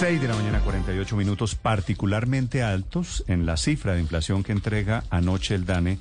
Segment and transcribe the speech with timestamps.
[0.00, 5.04] 6 de la mañana, 48 minutos, particularmente altos en la cifra de inflación que entrega
[5.10, 5.98] anoche el DANE.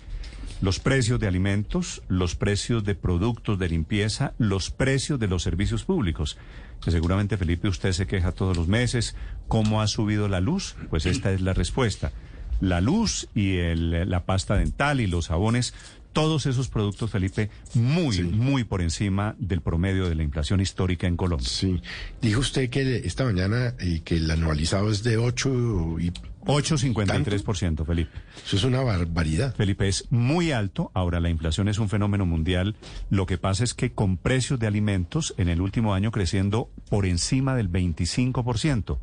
[0.61, 5.83] Los precios de alimentos, los precios de productos de limpieza, los precios de los servicios
[5.83, 6.37] públicos.
[6.81, 9.17] Que seguramente, Felipe, usted se queja todos los meses.
[9.49, 10.77] ¿Cómo ha subido la luz?
[10.89, 12.13] Pues esta es la respuesta.
[12.61, 15.73] La luz y la pasta dental y los jabones
[16.13, 21.15] todos esos productos, Felipe, muy, muy por encima del promedio de la inflación histórica en
[21.15, 21.47] Colombia.
[21.47, 21.81] Sí.
[22.21, 26.11] Dijo usted que esta mañana y que el anualizado es de 8 y
[26.45, 28.11] 8,53%, Felipe.
[28.45, 29.55] eso es una barbaridad.
[29.55, 30.89] Felipe, es muy alto.
[30.93, 32.75] Ahora, la inflación es un fenómeno mundial.
[33.09, 37.05] Lo que pasa es que con precios de alimentos en el último año creciendo por
[37.05, 38.97] encima del 25%.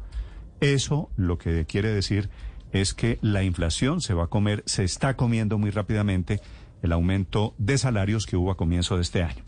[0.61, 2.31] Eso lo que quiere decir
[2.73, 6.41] es que la inflación se va a comer, se está comiendo muy rápidamente
[6.83, 9.43] el aumento de salarios que hubo a comienzo de este año.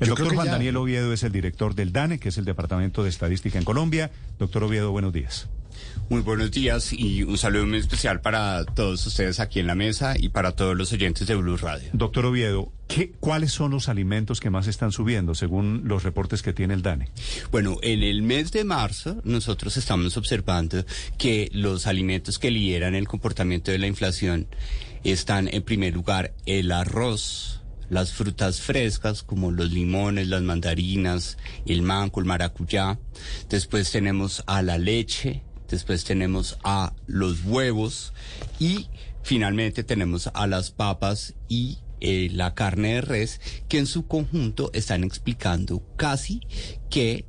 [0.00, 2.44] El Yo doctor Juan ya- Daniel Oviedo es el director del DANE, que es el
[2.44, 4.10] Departamento de Estadística en Colombia.
[4.38, 5.48] Doctor Oviedo, buenos días.
[6.12, 10.12] Muy buenos días y un saludo muy especial para todos ustedes aquí en la mesa
[10.14, 11.88] y para todos los oyentes de Blue Radio.
[11.94, 16.52] Doctor Oviedo, ¿qué, ¿cuáles son los alimentos que más están subiendo según los reportes que
[16.52, 17.08] tiene el DANE?
[17.50, 20.84] Bueno, en el mes de marzo nosotros estamos observando
[21.16, 24.48] que los alimentos que lideran el comportamiento de la inflación
[25.04, 31.80] están en primer lugar el arroz, las frutas frescas como los limones, las mandarinas, el
[31.80, 32.98] mango, el maracuyá.
[33.48, 38.12] Después tenemos a la leche, después tenemos a los huevos
[38.60, 38.88] y
[39.22, 44.70] finalmente tenemos a las papas y eh, la carne de res que en su conjunto
[44.74, 46.42] están explicando casi
[46.90, 47.24] que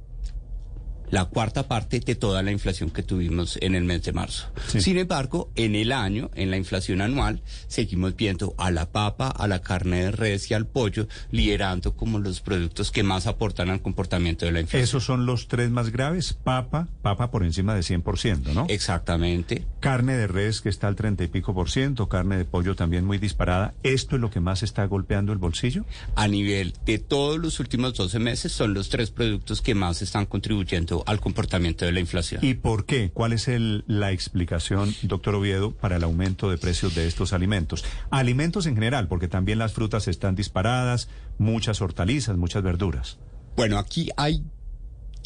[1.14, 4.48] la cuarta parte de toda la inflación que tuvimos en el mes de marzo.
[4.68, 4.82] Sí.
[4.82, 9.48] Sin embargo, en el año, en la inflación anual, seguimos viendo a la papa, a
[9.48, 13.84] la carne de res y al pollo liderando como los productos que más aportan al
[13.84, 14.84] comportamiento de la inflación.
[14.84, 16.34] Esos son los tres más graves.
[16.34, 18.66] Papa, papa por encima de 100%, ¿no?
[18.70, 19.68] Exactamente.
[19.82, 23.06] Carne de res que está al 30 y pico por ciento, carne de pollo también
[23.06, 23.76] muy disparada.
[23.84, 25.86] ¿Esto es lo que más está golpeando el bolsillo?
[26.16, 30.26] A nivel de todos los últimos 12 meses son los tres productos que más están
[30.26, 32.40] contribuyendo al comportamiento de la inflación.
[32.44, 33.12] ¿Y por qué?
[33.14, 37.84] ¿Cuál es el- la explicación, doctor Oviedo, para el aumento de precios de estos alimentos?
[38.10, 43.18] Alimentos en general, porque también las frutas están disparadas, muchas hortalizas, muchas verduras.
[43.56, 44.44] Bueno, aquí hay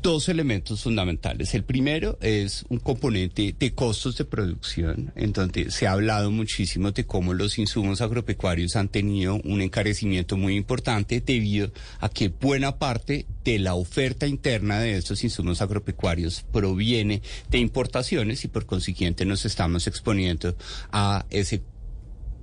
[0.01, 1.53] dos elementos fundamentales.
[1.53, 6.91] El primero es un componente de costos de producción, en donde se ha hablado muchísimo
[6.91, 12.77] de cómo los insumos agropecuarios han tenido un encarecimiento muy importante debido a que buena
[12.77, 19.25] parte de la oferta interna de estos insumos agropecuarios proviene de importaciones y por consiguiente
[19.25, 20.55] nos estamos exponiendo
[20.91, 21.61] a ese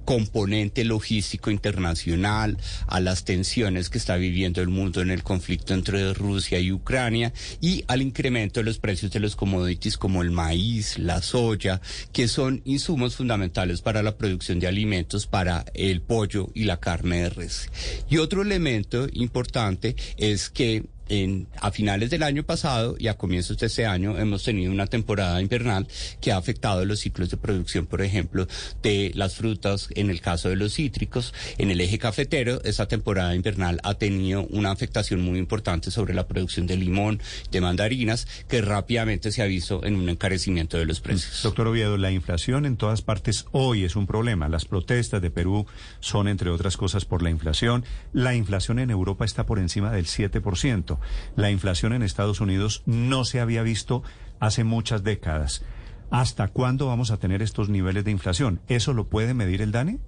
[0.04, 6.12] componente logístico internacional, a las tensiones que está viviendo el mundo en el conflicto entre
[6.14, 10.98] Rusia y Ucrania y al incremento de los precios de los commodities como el maíz,
[10.98, 11.80] la soya,
[12.12, 17.22] que son insumos fundamentales para la producción de alimentos para el pollo y la carne
[17.22, 17.70] de res.
[18.08, 23.58] Y otro elemento importante es que en, a finales del año pasado y a comienzos
[23.58, 25.86] de este año hemos tenido una temporada invernal
[26.20, 28.46] que ha afectado los ciclos de producción, por ejemplo,
[28.82, 33.34] de las frutas, en el caso de los cítricos, en el eje cafetero, esta temporada
[33.34, 38.60] invernal ha tenido una afectación muy importante sobre la producción de limón, de mandarinas, que
[38.60, 41.42] rápidamente se ha visto en un encarecimiento de los precios.
[41.42, 44.48] Doctor Oviedo, la inflación en todas partes hoy es un problema.
[44.48, 45.66] Las protestas de Perú
[46.00, 47.84] son, entre otras cosas, por la inflación.
[48.12, 50.93] La inflación en Europa está por encima del 7%.
[51.36, 54.02] La inflación en Estados Unidos no se había visto
[54.40, 55.64] hace muchas décadas.
[56.10, 58.60] ¿Hasta cuándo vamos a tener estos niveles de inflación?
[58.68, 59.98] ¿Eso lo puede medir el DANE?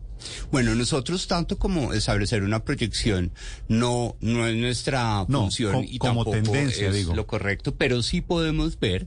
[0.51, 3.33] Bueno, nosotros tanto como establecer una proyección
[3.69, 7.15] no no es nuestra No, función y como tampoco tendencia, es digo.
[7.15, 9.07] lo correcto, pero sí podemos ver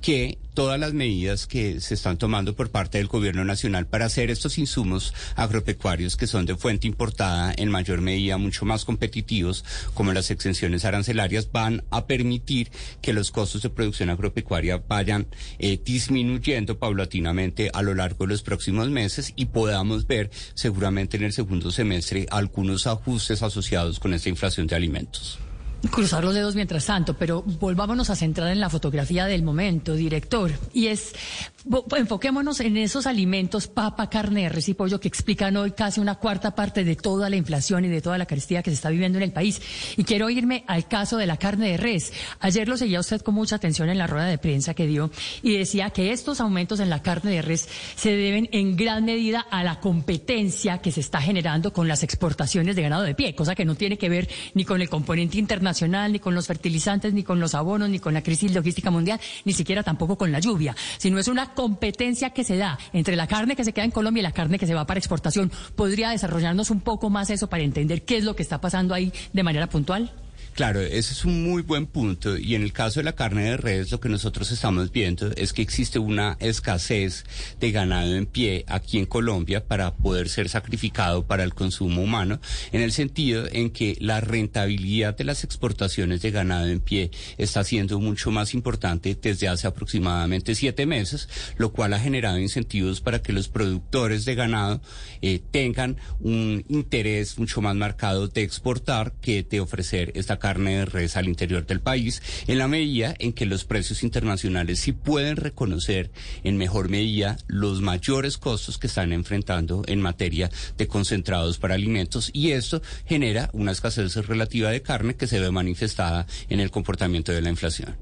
[0.00, 4.30] que todas las medidas que se están tomando por parte del gobierno nacional para hacer
[4.30, 10.12] estos insumos agropecuarios que son de fuente importada en mayor medida mucho más competitivos, como
[10.12, 15.26] las exenciones arancelarias, van a permitir que los costos de producción agropecuaria vayan
[15.58, 21.24] eh, disminuyendo paulatinamente a lo largo de los próximos meses y podamos ver seguramente en
[21.24, 25.38] el segundo semestre algunos ajustes asociados con esta inflación de alimentos.
[25.90, 30.52] Cruzar los dedos mientras tanto, pero volvámonos a centrar en la fotografía del momento, director.
[30.72, 31.14] Y es
[31.96, 36.54] Enfoquémonos en esos alimentos, papa, carne, res y pollo, que explican hoy casi una cuarta
[36.54, 39.24] parte de toda la inflación y de toda la carestía que se está viviendo en
[39.24, 39.60] el país.
[39.98, 42.14] Y quiero irme al caso de la carne de res.
[42.40, 45.10] Ayer lo seguía usted con mucha atención en la rueda de prensa que dio
[45.42, 49.40] y decía que estos aumentos en la carne de res se deben en gran medida
[49.40, 53.54] a la competencia que se está generando con las exportaciones de ganado de pie, cosa
[53.54, 55.69] que no tiene que ver ni con el componente internacional,
[56.08, 59.52] ni con los fertilizantes, ni con los abonos, ni con la crisis logística mundial, ni
[59.52, 63.56] siquiera tampoco con la lluvia, sino es una competencia que se da entre la carne
[63.56, 65.50] que se queda en Colombia y la carne que se va para exportación.
[65.76, 69.12] ¿Podría desarrollarnos un poco más eso para entender qué es lo que está pasando ahí
[69.32, 70.12] de manera puntual?
[70.54, 72.36] Claro, ese es un muy buen punto.
[72.36, 75.52] Y en el caso de la carne de res lo que nosotros estamos viendo es
[75.52, 77.24] que existe una escasez
[77.58, 82.40] de ganado en pie aquí en Colombia para poder ser sacrificado para el consumo humano,
[82.72, 87.64] en el sentido en que la rentabilidad de las exportaciones de ganado en pie está
[87.64, 93.22] siendo mucho más importante desde hace aproximadamente siete meses, lo cual ha generado incentivos para
[93.22, 94.82] que los productores de ganado
[95.22, 100.84] eh, tengan un interés mucho más marcado de exportar que de ofrecer esta carne de
[100.86, 105.36] res al interior del país, en la medida en que los precios internacionales sí pueden
[105.36, 106.10] reconocer
[106.42, 112.30] en mejor medida los mayores costos que están enfrentando en materia de concentrados para alimentos
[112.32, 117.30] y esto genera una escasez relativa de carne que se ve manifestada en el comportamiento
[117.30, 117.96] de la inflación.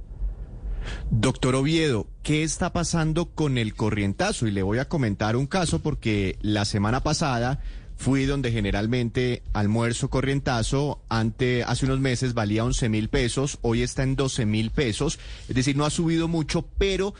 [1.10, 4.46] Doctor Oviedo, ¿qué está pasando con el corrientazo?
[4.46, 7.60] Y le voy a comentar un caso porque la semana pasada
[7.98, 14.04] Fui donde generalmente almuerzo corrientazo, ante, hace unos meses valía 11 mil pesos, hoy está
[14.04, 15.18] en 12 mil pesos,
[15.48, 17.12] es decir, no ha subido mucho, pero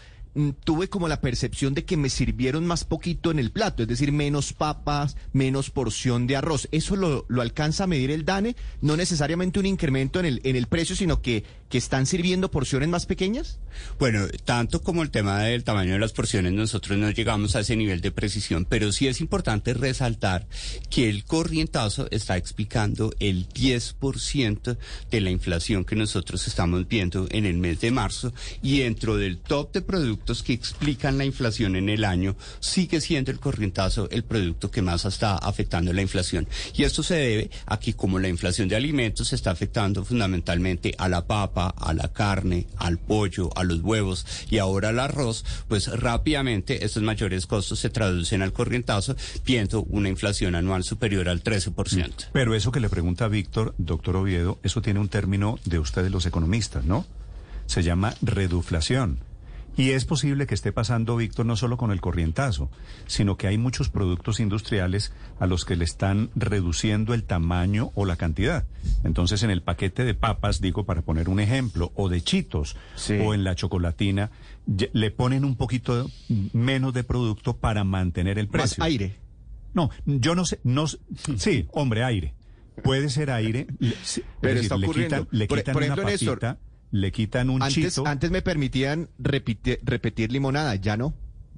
[0.65, 4.13] tuve como la percepción de que me sirvieron más poquito en el plato, es decir,
[4.13, 6.69] menos papas, menos porción de arroz.
[6.73, 8.57] ¿Eso lo, lo alcanza a medir el DANE?
[8.81, 12.89] No necesariamente un incremento en el, en el precio, sino que, que están sirviendo porciones
[12.89, 13.59] más pequeñas.
[13.99, 17.77] Bueno, tanto como el tema del tamaño de las porciones, nosotros no llegamos a ese
[17.77, 20.47] nivel de precisión, pero sí es importante resaltar
[20.91, 24.77] que el corrientazo está explicando el 10%
[25.11, 28.33] de la inflación que nosotros estamos viendo en el mes de marzo
[28.63, 33.31] y dentro del top de productos que explican la inflación en el año, sigue siendo
[33.31, 36.47] el corrientazo el producto que más está afectando la inflación.
[36.75, 41.09] Y esto se debe a que como la inflación de alimentos está afectando fundamentalmente a
[41.09, 45.89] la papa, a la carne, al pollo, a los huevos y ahora al arroz, pues
[45.89, 52.29] rápidamente estos mayores costos se traducen al corrientazo, viendo una inflación anual superior al 13%.
[52.33, 56.27] Pero eso que le pregunta Víctor, doctor Oviedo, eso tiene un término de ustedes los
[56.27, 57.07] economistas, ¿no?
[57.67, 59.28] Se llama reduflación.
[59.79, 62.69] Y es posible que esté pasando, Víctor, no solo con el corrientazo,
[63.07, 68.05] sino que hay muchos productos industriales a los que le están reduciendo el tamaño o
[68.05, 68.67] la cantidad.
[69.05, 72.75] Entonces, en el paquete de papas, digo, para poner un ejemplo, o de chitos,
[73.25, 74.33] o en la chocolatina,
[74.67, 76.11] le ponen un poquito
[76.53, 78.81] menos de producto para mantener el precio.
[78.81, 79.15] Más aire.
[79.75, 80.87] No, yo no sé, no,
[81.37, 82.35] sí, hombre, aire.
[82.83, 83.69] Puede ser aire,
[84.41, 85.29] pero está ocurriendo.
[85.31, 86.59] Le quitan, una papita,
[86.91, 91.15] le quitan un antes, Antes me permitían repetir, limonada, ya no,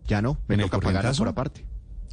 [0.07, 1.65] ya no, me toca pagar por aparte.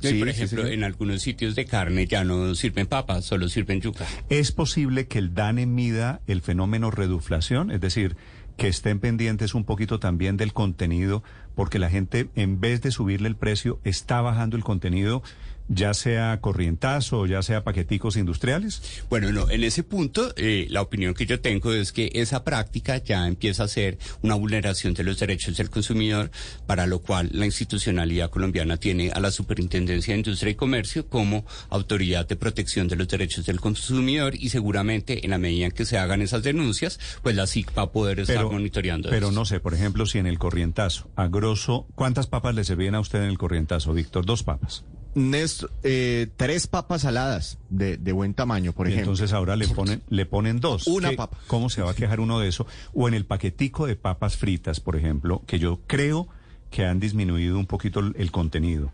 [0.02, 4.06] Sí, por ejemplo, en algunos sitios de carne ya no sirven papas, solo sirven yuca.
[4.30, 7.72] ¿Es posible que el DANE mida el fenómeno reduflación?
[7.72, 8.16] Es decir,
[8.58, 11.24] que estén pendientes un poquito también del contenido,
[11.56, 15.24] porque la gente, en vez de subirle el precio, está bajando el contenido
[15.68, 18.82] ya sea corrientazo o ya sea paqueticos industriales?
[19.10, 22.98] Bueno, no, en ese punto eh, la opinión que yo tengo es que esa práctica
[22.98, 26.32] ya empieza a ser una vulneración de los derechos del consumidor,
[26.66, 31.46] para lo cual la institucionalidad colombiana tiene a la Superintendencia de Industria y Comercio como
[31.70, 35.86] autoridad de protección de los derechos del consumidor y seguramente en la medida en que
[35.86, 39.10] se hagan esas denuncias, pues la SIC va a poder estar monitoreando.
[39.10, 42.96] Pero no sé, por ejemplo, si en el corrientazo, a grosso, ¿cuántas papas le servían
[42.96, 44.26] a usted en el corrientazo, Víctor?
[44.26, 44.84] Dos papas.
[45.18, 49.12] Néstor, eh, tres papas saladas de, buen tamaño, por ejemplo.
[49.12, 50.86] Entonces ahora le ponen, le ponen dos.
[50.86, 51.38] Una papa.
[51.48, 52.68] ¿Cómo se va a quejar uno de eso?
[52.94, 56.28] O en el paquetico de papas fritas, por ejemplo, que yo creo
[56.70, 58.92] que han disminuido un poquito el contenido.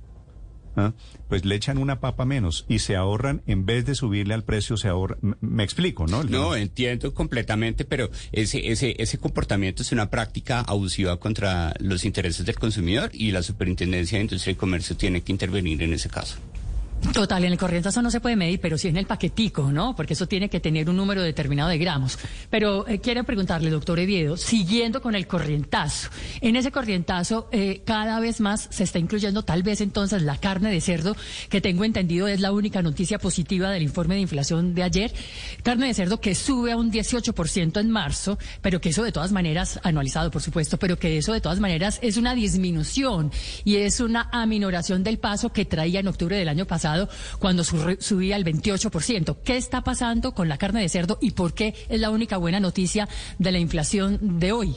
[0.75, 0.93] ¿Ah?
[1.29, 4.77] pues le echan una papa menos y se ahorran, en vez de subirle al precio,
[4.77, 5.37] se ahorran.
[5.41, 6.23] Me explico, ¿no?
[6.23, 12.45] No, entiendo completamente, pero ese, ese, ese comportamiento es una práctica abusiva contra los intereses
[12.45, 16.37] del consumidor y la Superintendencia de Industria y Comercio tiene que intervenir en ese caso.
[17.11, 19.95] Total, en el corrientazo no se puede medir, pero sí en el paquetico, ¿no?
[19.95, 22.17] Porque eso tiene que tener un número determinado de gramos.
[22.49, 26.09] Pero eh, quiero preguntarle, doctor Eviedo, siguiendo con el corrientazo,
[26.41, 30.71] en ese corrientazo eh, cada vez más se está incluyendo tal vez entonces la carne
[30.71, 31.15] de cerdo,
[31.49, 35.13] que tengo entendido es la única noticia positiva del informe de inflación de ayer.
[35.61, 39.31] Carne de cerdo que sube a un 18% en marzo, pero que eso de todas
[39.31, 43.31] maneras, anualizado por supuesto, pero que eso de todas maneras es una disminución
[43.65, 46.92] y es una aminoración del paso que traía en octubre del año pasado
[47.39, 49.37] cuando subía el 28%.
[49.43, 52.59] ¿Qué está pasando con la carne de cerdo y por qué es la única buena
[52.59, 53.07] noticia
[53.39, 54.75] de la inflación de hoy?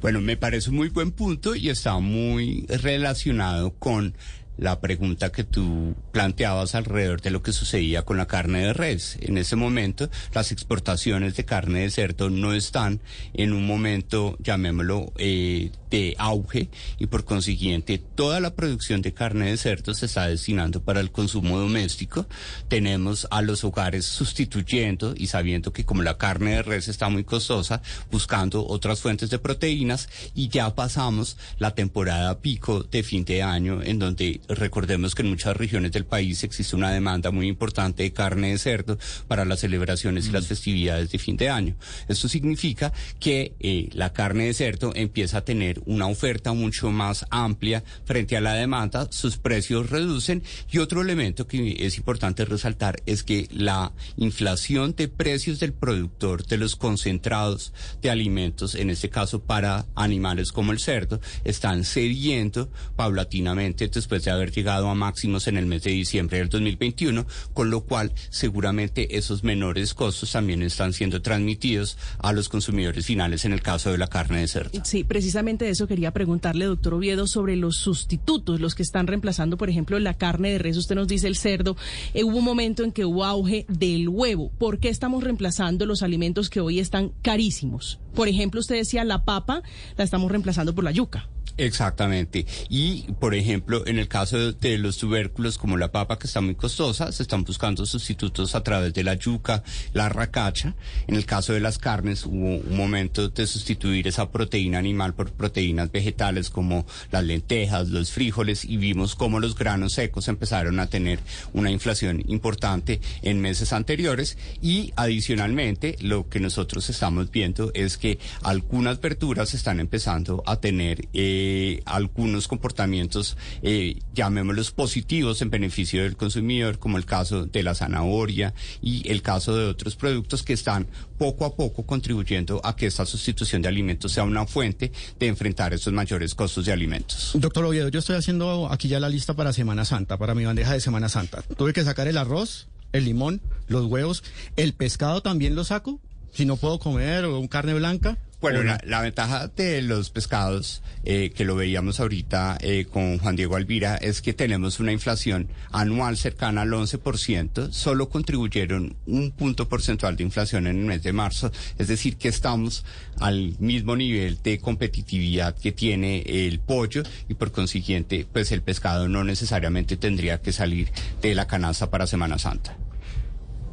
[0.00, 4.14] Bueno, me parece un muy buen punto y está muy relacionado con
[4.58, 9.18] la pregunta que tú planteabas alrededor de lo que sucedía con la carne de res.
[9.20, 13.00] En ese momento, las exportaciones de carne de cerdo no están
[13.34, 19.50] en un momento, llamémoslo, eh, de auge y por consiguiente toda la producción de carne
[19.50, 22.26] de cerdo se está destinando para el consumo doméstico.
[22.68, 27.24] Tenemos a los hogares sustituyendo y sabiendo que como la carne de res está muy
[27.24, 33.42] costosa, buscando otras fuentes de proteínas y ya pasamos la temporada pico de fin de
[33.42, 38.02] año en donde recordemos que en muchas regiones del país existe una demanda muy importante
[38.02, 38.98] de carne de cerdo
[39.28, 40.48] para las celebraciones y las mm.
[40.48, 41.76] festividades de fin de año.
[42.08, 47.26] Esto significa que eh, la carne de cerdo empieza a tener una oferta mucho más
[47.30, 53.02] amplia frente a la demanda, sus precios reducen y otro elemento que es importante resaltar
[53.06, 57.72] es que la inflación de precios del productor de los concentrados
[58.02, 64.30] de alimentos, en este caso para animales como el cerdo, están cediendo paulatinamente después de
[64.36, 69.16] haber llegado a máximos en el mes de diciembre del 2021, con lo cual seguramente
[69.16, 73.98] esos menores costos también están siendo transmitidos a los consumidores finales en el caso de
[73.98, 74.84] la carne de cerdo.
[74.84, 79.70] Sí, precisamente eso quería preguntarle, doctor Oviedo, sobre los sustitutos, los que están reemplazando, por
[79.70, 81.76] ejemplo, la carne de res, usted nos dice el cerdo,
[82.14, 84.50] eh, hubo un momento en que hubo auge del huevo.
[84.58, 87.98] ¿Por qué estamos reemplazando los alimentos que hoy están carísimos?
[88.14, 89.62] Por ejemplo, usted decía la papa,
[89.96, 91.28] la estamos reemplazando por la yuca.
[91.58, 92.44] Exactamente.
[92.68, 96.54] Y, por ejemplo, en el caso de, los tubérculos como la papa, que está muy
[96.54, 99.62] costosa, se están buscando sustitutos a través de la yuca,
[99.94, 100.74] la racacha.
[101.06, 105.32] En el caso de las carnes, hubo un momento de sustituir esa proteína animal por
[105.32, 110.88] proteínas vegetales como las lentejas, los frijoles, y vimos cómo los granos secos empezaron a
[110.88, 111.20] tener
[111.54, 114.36] una inflación importante en meses anteriores.
[114.60, 121.08] Y, adicionalmente, lo que nosotros estamos viendo es que algunas verduras están empezando a tener...
[121.14, 127.62] Eh, eh, algunos comportamientos, eh, llamémoslos positivos en beneficio del consumidor, como el caso de
[127.62, 130.86] la zanahoria y el caso de otros productos que están
[131.18, 135.74] poco a poco contribuyendo a que esta sustitución de alimentos sea una fuente de enfrentar
[135.74, 137.32] esos mayores costos de alimentos.
[137.34, 140.72] Doctor Oviedo, yo estoy haciendo aquí ya la lista para Semana Santa, para mi bandeja
[140.72, 141.42] de Semana Santa.
[141.42, 144.24] Tuve que sacar el arroz, el limón, los huevos,
[144.56, 146.00] el pescado también lo saco,
[146.32, 148.18] si no puedo comer o carne blanca.
[148.38, 153.56] Bueno, la, ventaja de los pescados, eh, que lo veíamos ahorita eh, con Juan Diego
[153.56, 160.16] Alvira, es que tenemos una inflación anual cercana al 11%, solo contribuyeron un punto porcentual
[160.16, 162.84] de inflación en el mes de marzo, es decir, que estamos
[163.20, 169.08] al mismo nivel de competitividad que tiene el pollo y por consiguiente, pues el pescado
[169.08, 172.76] no necesariamente tendría que salir de la canasta para Semana Santa.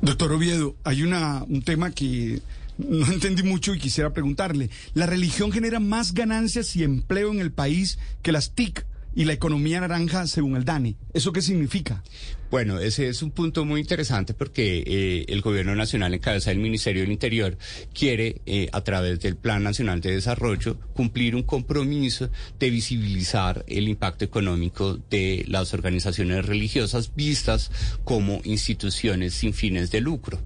[0.01, 2.41] Doctor Oviedo, hay una, un tema que
[2.77, 4.69] no entendí mucho y quisiera preguntarle.
[4.93, 9.33] ¿La religión genera más ganancias y empleo en el país que las TIC y la
[9.33, 10.95] economía naranja según el DANE?
[11.13, 12.03] ¿Eso qué significa?
[12.53, 16.59] Bueno, ese es un punto muy interesante porque eh, el Gobierno Nacional, en cabeza del
[16.59, 17.57] Ministerio del Interior,
[17.95, 23.87] quiere, eh, a través del Plan Nacional de Desarrollo, cumplir un compromiso de visibilizar el
[23.87, 27.71] impacto económico de las organizaciones religiosas vistas
[28.03, 30.39] como instituciones sin fines de lucro.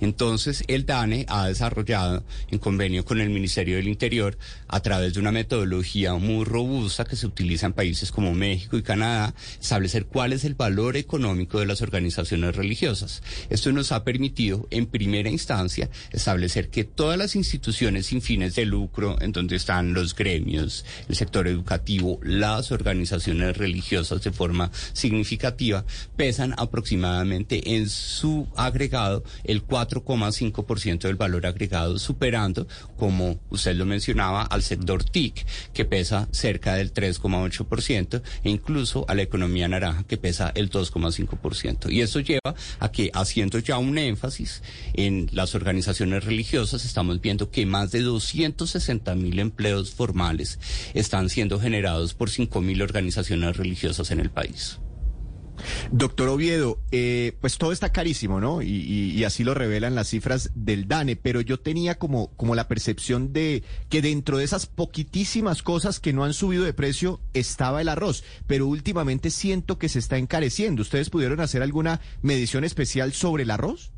[0.00, 4.36] Entonces, el DANE ha desarrollado, en convenio con el Ministerio del Interior,
[4.68, 8.82] a través de una metodología muy robusta que se utiliza en países como México y
[8.82, 13.22] Canadá, establecer cuál es el valor económico de las organizaciones religiosas.
[13.48, 18.66] Esto nos ha permitido, en primera instancia, establecer que todas las instituciones sin fines de
[18.66, 25.84] lucro, en donde están los gremios, el sector educativo, las organizaciones religiosas de forma significativa,
[26.16, 34.42] pesan aproximadamente en su agregado el 4,5% del valor agregado, superando, como usted lo mencionaba,
[34.42, 40.16] al sector TIC, que pesa cerca del 3,8%, e incluso a la economía naranja, que
[40.16, 41.90] pesa el 2,5%.
[41.90, 44.62] Y eso lleva a que, haciendo ya un énfasis
[44.94, 50.58] en las organizaciones religiosas, estamos viendo que más de 260 mil empleos formales
[50.94, 54.80] están siendo generados por 5 mil organizaciones religiosas en el país.
[55.90, 58.62] Doctor Oviedo, eh, pues todo está carísimo, ¿no?
[58.62, 62.54] Y, y- y así lo revelan las cifras del DANE, pero yo tenía como, como
[62.54, 67.20] la percepción de que dentro de esas poquitísimas cosas que no han subido de precio
[67.34, 70.82] estaba el arroz, pero últimamente siento que se está encareciendo.
[70.82, 73.92] ¿Ustedes pudieron hacer alguna medición especial sobre el arroz?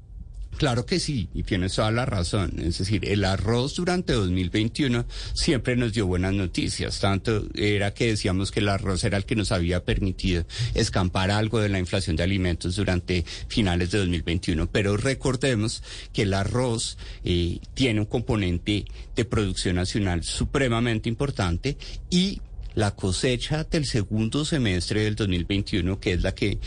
[0.57, 2.61] Claro que sí, y tienes toda la razón.
[2.61, 7.01] Es decir, el arroz durante 2021 siempre nos dio buenas noticias.
[7.01, 10.45] Tanto era que decíamos que el arroz era el que nos había permitido
[10.75, 14.71] escampar algo de la inflación de alimentos durante finales de 2021.
[14.71, 15.83] Pero recordemos
[16.13, 18.85] que el arroz eh, tiene un componente
[19.17, 21.77] de producción nacional supremamente importante
[22.11, 22.41] y
[22.75, 26.59] la cosecha del segundo semestre del 2021, que es la que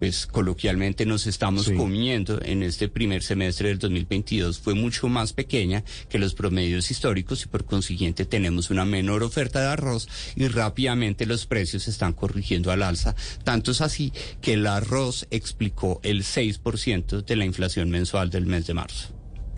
[0.00, 1.74] pues coloquialmente nos estamos Sí.
[1.74, 7.44] comiendo en este primer semestre del 2022 fue mucho más pequeña que los promedios históricos
[7.44, 12.14] y por consiguiente tenemos una menor oferta de arroz y rápidamente los precios se están
[12.14, 13.14] corrigiendo al alza.
[13.44, 18.66] Tanto es así que el arroz explicó el 6% de la inflación mensual del mes
[18.66, 19.08] de marzo.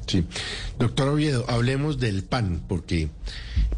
[0.08, 0.24] Sí.
[0.80, 3.08] Doctor Oviedo, hablemos del pan, porque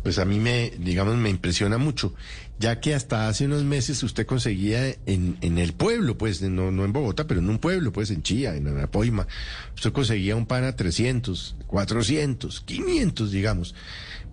[0.04, 2.14] pues a mí me, digamos, me impresiona mucho,
[2.60, 6.84] ya que hasta hace unos meses usted conseguía en, en el pueblo, pues, no, no
[6.84, 9.26] en Bogotá, pero en un pueblo, pues, en Chía, en Anapoima,
[9.74, 13.74] usted conseguía un pan a 300, 400, 500, digamos,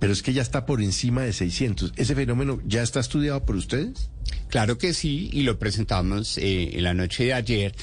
[0.01, 1.93] pero es que ya está por encima de 600.
[1.95, 4.09] ¿Ese fenómeno ya está estudiado por ustedes?
[4.49, 7.75] Claro que sí, y lo presentamos eh, en la noche de ayer.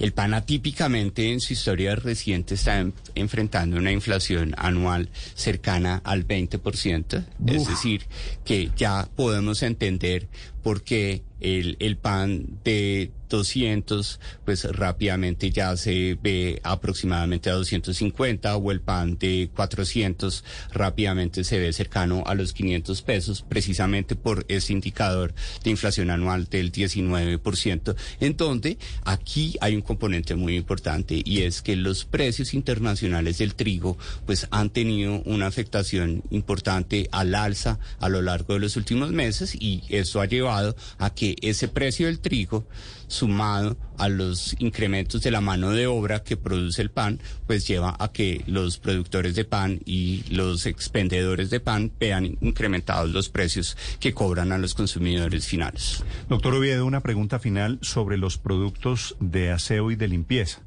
[0.00, 6.26] El pan atípicamente en su historia reciente está en- enfrentando una inflación anual cercana al
[6.26, 7.24] 20%.
[7.46, 8.02] Es decir,
[8.44, 10.26] que ya podemos entender
[10.64, 18.56] por qué el, el pan de 200 pues rápidamente ya se ve aproximadamente a 250
[18.56, 24.44] o el pan de 400 rápidamente se ve cercano a los 500 pesos precisamente por
[24.48, 25.34] ese indicador
[25.64, 31.62] de inflación anual del 19%, en donde aquí hay un componente muy importante y es
[31.62, 33.96] que los precios internacionales del trigo
[34.26, 39.54] pues han tenido una afectación importante al alza a lo largo de los últimos meses
[39.54, 42.66] y eso ha llevado a que ese precio del trigo
[43.10, 47.96] sumado a los incrementos de la mano de obra que produce el pan, pues lleva
[47.98, 53.76] a que los productores de pan y los expendedores de pan vean incrementados los precios
[53.98, 56.04] que cobran a los consumidores finales.
[56.28, 60.62] Doctor Oviedo, una pregunta final sobre los productos de aseo y de limpieza,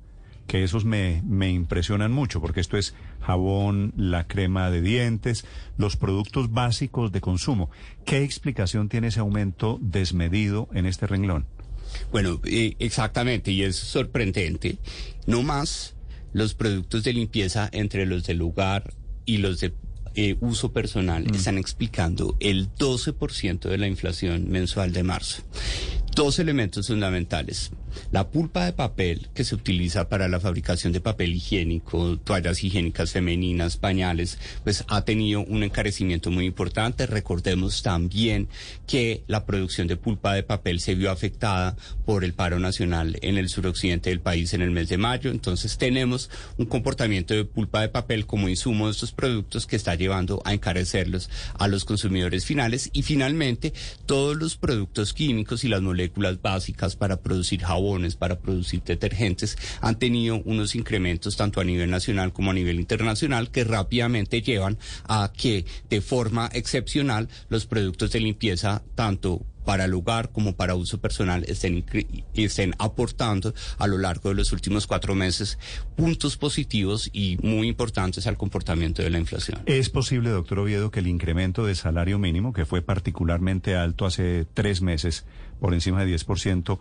[0.46, 5.46] que esos me, me impresionan mucho, porque esto es jabón, la crema de dientes,
[5.78, 7.72] los productos básicos de consumo.
[8.06, 11.46] ¿Qué explicación tiene ese aumento desmedido en este renglón?
[12.12, 14.78] Bueno, eh, exactamente, y es sorprendente.
[15.26, 15.96] No más
[16.34, 18.94] los productos de limpieza entre los del hogar
[19.26, 19.74] y los de
[20.16, 25.42] eh, uso personal están explicando el 12% de la inflación mensual de marzo.
[26.16, 27.72] Dos elementos fundamentales.
[28.12, 33.12] La pulpa de papel que se utiliza para la fabricación de papel higiénico, toallas higiénicas
[33.12, 37.06] femeninas, pañales, pues ha tenido un encarecimiento muy importante.
[37.06, 38.48] Recordemos también
[38.88, 41.76] que la producción de pulpa de papel se vio afectada
[42.06, 45.32] por el paro nacional en el suroccidente del país en el mes de mayo.
[45.32, 49.96] Entonces tenemos un comportamiento de pulpa de papel como insumo de estos productos que está
[49.96, 52.90] llevando a encarecerlos a los consumidores finales.
[52.94, 53.74] Y finalmente,
[54.06, 60.00] todos los productos químicos y las moléculas básicas para producir jabones, para producir detergentes, han
[60.00, 65.32] tenido unos incrementos tanto a nivel nacional como a nivel internacional que rápidamente llevan a
[65.36, 71.00] que de forma excepcional los productos de limpieza, tanto para el hogar como para uso
[71.00, 71.86] personal estén,
[72.34, 75.58] estén aportando a lo largo de los últimos cuatro meses
[75.96, 79.62] puntos positivos y muy importantes al comportamiento de la inflación.
[79.66, 84.46] ¿Es posible, doctor Oviedo, que el incremento de salario mínimo, que fue particularmente alto hace
[84.54, 85.26] tres meses,
[85.62, 86.78] por encima de 10%,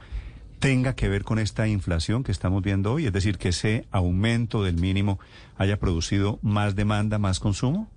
[0.62, 3.06] tenga que ver con esta inflación que estamos viendo hoy?
[3.06, 5.18] Es decir, que ese aumento del mínimo
[5.56, 7.90] haya producido más demanda, más consumo?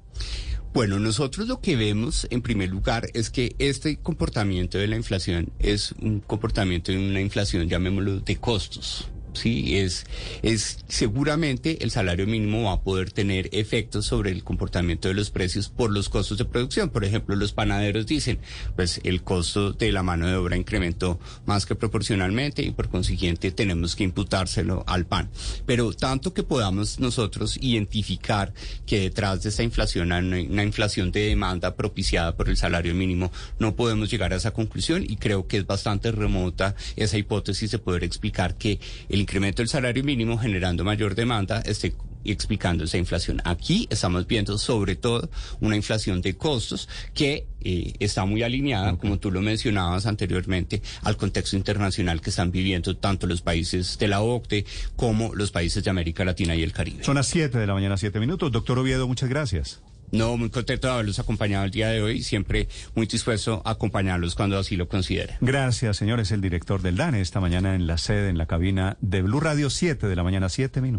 [0.73, 5.51] Bueno, nosotros lo que vemos en primer lugar es que este comportamiento de la inflación
[5.59, 9.09] es un comportamiento de una inflación, llamémoslo, de costos.
[9.35, 10.05] Sí, es,
[10.41, 15.29] es seguramente el salario mínimo va a poder tener efectos sobre el comportamiento de los
[15.29, 16.89] precios por los costos de producción.
[16.89, 18.39] Por ejemplo, los panaderos dicen,
[18.75, 23.51] pues el costo de la mano de obra incrementó más que proporcionalmente y por consiguiente
[23.51, 25.29] tenemos que imputárselo al pan.
[25.65, 28.53] Pero tanto que podamos nosotros identificar
[28.85, 33.31] que detrás de esta inflación hay una inflación de demanda propiciada por el salario mínimo,
[33.59, 37.79] no podemos llegar a esa conclusión y creo que es bastante remota esa hipótesis de
[37.79, 43.41] poder explicar que el incremento del salario mínimo generando mayor demanda esté explicando esa inflación.
[43.43, 45.29] Aquí estamos viendo sobre todo
[45.61, 51.17] una inflación de costos que eh, está muy alineada, como tú lo mencionabas anteriormente, al
[51.17, 55.89] contexto internacional que están viviendo tanto los países de la OCDE como los países de
[55.89, 57.03] América Latina y el Caribe.
[57.03, 58.51] Son las 7 de la mañana, 7 minutos.
[58.51, 59.81] Doctor Oviedo, muchas gracias.
[60.11, 64.35] No, muy contento de haberlos acompañado el día de hoy, siempre muy dispuesto a acompañarlos
[64.35, 65.37] cuando así lo considere.
[65.41, 66.31] Gracias, señores.
[66.31, 69.69] El director del DANE esta mañana en la sede, en la cabina de Blue Radio,
[69.69, 70.95] 7 de la mañana, 7 minutos.